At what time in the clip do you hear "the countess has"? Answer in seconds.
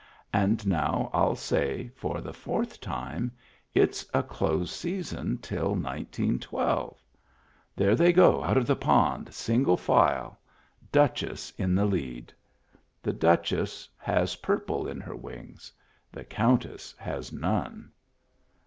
16.11-17.31